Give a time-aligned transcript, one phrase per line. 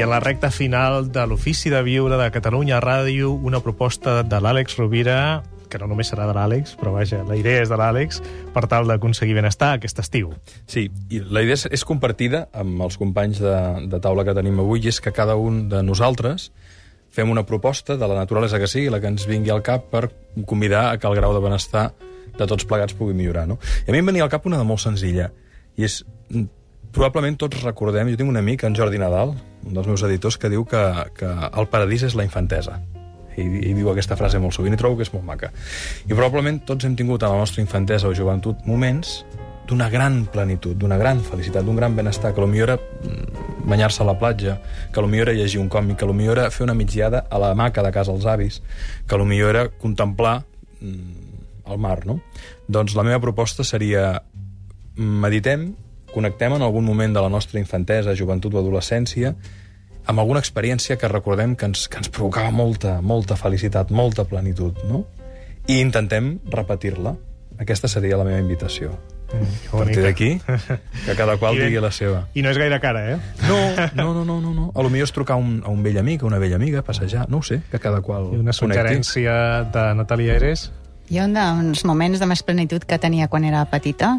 [0.00, 4.38] I a la recta final de l'Ofici de Viure de Catalunya Ràdio, una proposta de
[4.40, 8.22] l'Àlex Rovira, que no només serà de l'Àlex, però vaja, la idea és de l'Àlex,
[8.54, 10.30] per tal d'aconseguir benestar aquest estiu.
[10.64, 13.58] Sí, i la idea és, és compartida amb els companys de,
[13.92, 16.48] de taula que tenim avui, i és que cada un de nosaltres
[17.12, 20.06] fem una proposta de la naturalesa que sigui, la que ens vingui al cap per
[20.48, 21.90] convidar a que el grau de benestar
[22.38, 23.44] de tots plegats pugui millorar.
[23.52, 23.60] No?
[23.84, 25.28] I a mi em venia al cap una de molt senzilla,
[25.76, 26.00] i és
[26.92, 29.34] probablement tots recordem, jo tinc un amic, en Jordi Nadal,
[29.66, 30.80] un dels meus editors, que diu que,
[31.16, 32.80] que el paradís és la infantesa.
[33.38, 35.52] I, i diu aquesta frase molt sovint i trobo que és molt maca.
[36.04, 39.20] I probablement tots hem tingut a la nostra infantesa o joventut moments
[39.70, 44.08] d'una gran plenitud, d'una gran felicitat, d'un gran benestar, que potser era mm, banyar-se a
[44.08, 44.58] la platja,
[44.90, 47.84] que potser era llegir un còmic, que potser era fer una migdiada a la maca
[47.86, 48.60] de casa als avis,
[49.06, 50.40] que potser era contemplar
[50.80, 51.30] mm,
[51.70, 52.18] el mar, no?
[52.66, 54.24] Doncs la meva proposta seria
[54.96, 55.70] meditem
[56.14, 59.34] connectem en algun moment de la nostra infantesa, joventut o adolescència
[60.10, 64.80] amb alguna experiència que recordem que ens, que ens provocava molta, molta felicitat, molta plenitud,
[64.88, 65.04] no?
[65.68, 67.14] I intentem repetir-la.
[67.60, 68.94] Aquesta seria la meva invitació.
[69.30, 70.30] Mm, a partir d'aquí,
[71.04, 72.24] que cada qual I, digui la seva.
[72.34, 73.18] I no és gaire cara, eh?
[73.46, 73.60] No,
[73.94, 74.40] no, no, no.
[74.40, 74.66] no, no.
[74.74, 77.28] A lo millor és trucar un, a un vell amic, a una vella amiga, passejar,
[77.30, 79.78] no ho sé, que cada qual I una suggerència connecti.
[79.78, 80.70] de Natàlia Eres?
[81.10, 84.12] Jo un dels moments de més plenitud que tenia quan era petita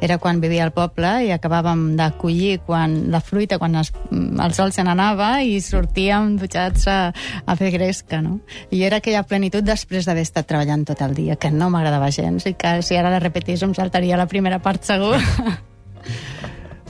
[0.00, 4.54] era quan vivia al poble i acabàvem de collir quan, la fruita quan es, el
[4.54, 8.38] sol se n'anava i sortíem dutxats a, a fer gresca, no?
[8.70, 12.46] I era aquella plenitud després d'haver estat treballant tot el dia, que no m'agradava gens
[12.46, 15.18] i que si ara la repetís em saltaria la primera part segur.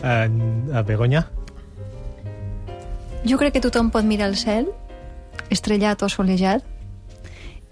[0.05, 1.27] a Begoña?
[3.27, 4.69] Jo crec que tothom pot mirar el cel,
[5.51, 6.63] estrellat o solejat,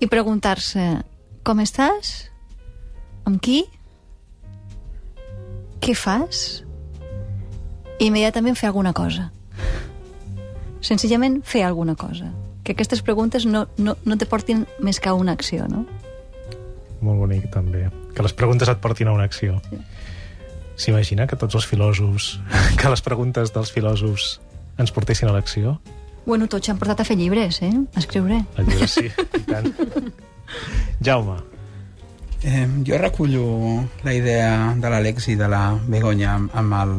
[0.00, 1.04] i preguntar-se
[1.44, 2.30] com estàs?
[3.28, 3.62] Amb qui?
[5.84, 6.64] Què fas?
[8.00, 9.28] I immediatament fer alguna cosa.
[10.84, 12.30] Senzillament fer alguna cosa.
[12.64, 15.84] Que aquestes preguntes no, no, no te portin més que a una acció, no?
[17.04, 17.86] Molt bonic, també.
[18.16, 19.60] Que les preguntes et portin a una acció.
[20.80, 22.38] S'imagina que tots els filòsofs,
[22.80, 24.38] que les preguntes dels filòsofs
[24.80, 25.76] ens portessin a l'acció?
[26.24, 27.74] Bueno, tots s'han portat a fer llibres, eh?
[27.92, 28.40] A escriure.
[28.56, 29.68] A llibres, sí, i tant.
[31.04, 31.36] Jaume.
[32.42, 36.94] Eh, jo recullo la idea de l'Àlex i de la Begoña amb, amb el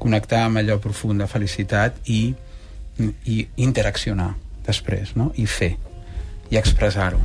[0.00, 2.20] connectar amb allò profund de felicitat i,
[3.24, 4.34] i interaccionar
[4.66, 5.30] després, no?
[5.36, 5.74] i fer,
[6.52, 7.20] i expressar-ho.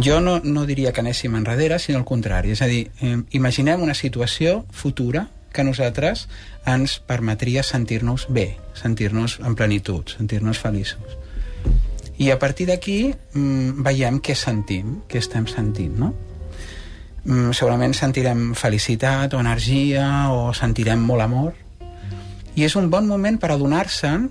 [0.00, 2.54] Jo no, no diria que anéssim enrere, sinó al contrari.
[2.54, 6.28] És a dir, eh, imaginem una situació futura que nosaltres
[6.64, 11.19] ens permetria sentir-nos bé, sentir-nos en plenitud, sentir-nos feliços.
[12.20, 16.10] I a partir d'aquí mm, veiem què sentim, què estem sentint, no?
[17.24, 21.54] Mm, segurament sentirem felicitat o energia o sentirem molt amor.
[22.56, 24.28] I és un bon moment per adonar-se'n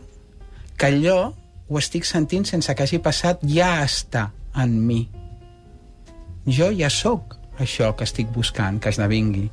[0.77, 1.31] que allò
[1.69, 5.03] ho estic sentint sense que hagi passat, ja està en mi.
[6.45, 9.49] Jo ja sóc això que estic buscant, que esdevingui.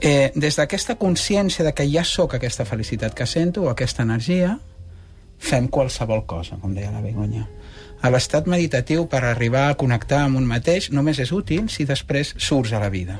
[0.00, 4.58] Eh, des d'aquesta consciència de que ja sóc aquesta felicitat que sento o aquesta energia,
[5.38, 7.46] fem qualsevol cosa, com deia la Begoña.
[7.98, 12.30] A l'estat meditatiu, per arribar a connectar amb un mateix, només és útil si després
[12.38, 13.16] surts a la vida.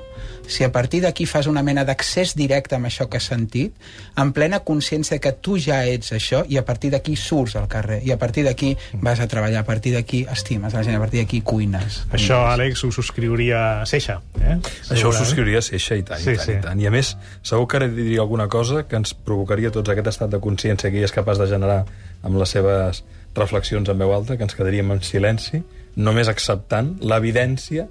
[0.49, 3.75] Si a partir d'aquí fas una mena d'accés directe amb això que has sentit,
[4.17, 7.99] en plena consciència que tu ja ets això, i a partir d'aquí surts al carrer,
[8.07, 8.71] i a partir d'aquí
[9.03, 12.05] vas a treballar, a partir d'aquí estimes la gent, a partir d'aquí cuines.
[12.15, 14.61] Això, Àlex, ho subscriuria Seixa, eh?
[14.95, 16.55] Això ho subscriuria Seixa, i tant, sí, i tant, sí.
[16.55, 16.81] i tant.
[16.81, 20.31] I a més, segur que ara diria alguna cosa que ens provocaria tots aquest estat
[20.33, 21.83] de consciència que ell és capaç de generar
[22.23, 23.05] amb les seves
[23.39, 25.63] reflexions en veu alta, que ens quedaríem en silenci,
[25.97, 27.87] només acceptant l'evidència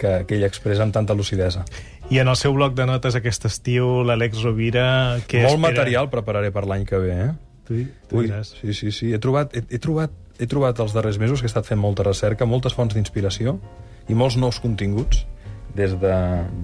[0.00, 1.64] que, que ell expressa amb tanta lucidesa.
[2.10, 5.20] I en el seu bloc de notes aquest estiu, l'Àlex Rovira...
[5.30, 5.66] Què Molt espera?
[5.68, 7.30] material prepararé per l'any que ve, eh?
[7.68, 8.56] Tu, tu Ui, diràs.
[8.58, 9.12] Sí, sí, sí.
[9.14, 12.02] He trobat, he, he, trobat, he trobat els darrers mesos que he estat fent molta
[12.06, 13.60] recerca, moltes fonts d'inspiració
[14.10, 15.22] i molts nous continguts
[15.76, 16.16] des de,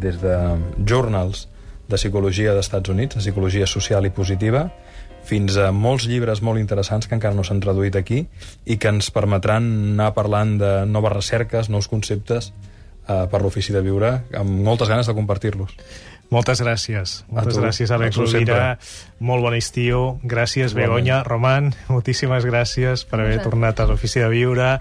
[0.02, 0.34] des de
[0.82, 1.46] journals
[1.86, 4.64] de psicologia d'Estats Units, de psicologia social i positiva,
[5.26, 8.22] fins a molts llibres molt interessants que encara no s'han traduït aquí
[8.64, 12.52] i que ens permetran anar parlant de noves recerques, nous conceptes
[13.08, 15.74] eh, per l'ofici de viure, amb moltes ganes de compartir-los.
[16.30, 17.20] Moltes gràcies.
[17.30, 18.76] Moltes tu, gràcies, Àlex Rovira.
[19.22, 20.18] Molt bon estiu.
[20.26, 21.20] Gràcies, bon Begoña.
[21.26, 24.72] Roman, moltíssimes gràcies per haver tornat a l'Ofici de Viure.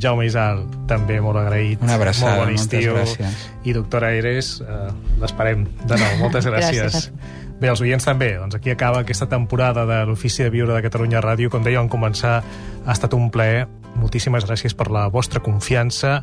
[0.00, 1.80] Jaume Isal, també molt agraït.
[1.84, 2.94] Una abraçada, molt bon estiu.
[2.94, 3.48] moltes gràcies.
[3.64, 4.88] I doctora Eres, eh,
[5.20, 6.16] l'esperem de nou.
[6.20, 6.84] Moltes gràcies.
[6.84, 7.39] gràcies.
[7.60, 8.30] Bé, els oients també.
[8.40, 11.52] Doncs aquí acaba aquesta temporada de l'Ofici de Viure de Catalunya Ràdio.
[11.52, 13.66] Com deia, en començar ha estat un plaer.
[14.00, 16.22] Moltíssimes gràcies per la vostra confiança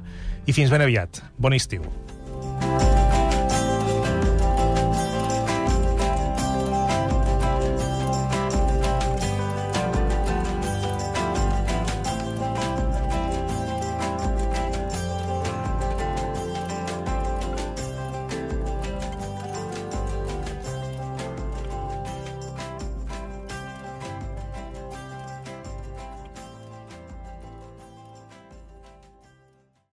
[0.50, 1.22] i fins ben aviat.
[1.38, 1.86] Bon estiu.